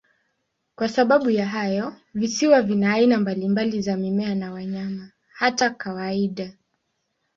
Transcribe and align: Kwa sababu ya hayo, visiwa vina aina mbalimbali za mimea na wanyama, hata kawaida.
Kwa 0.75 0.89
sababu 0.89 1.29
ya 1.29 1.47
hayo, 1.47 1.93
visiwa 2.13 2.61
vina 2.61 2.93
aina 2.93 3.17
mbalimbali 3.19 3.81
za 3.81 3.97
mimea 3.97 4.35
na 4.35 4.51
wanyama, 4.51 5.11
hata 5.33 5.69
kawaida. 5.69 6.53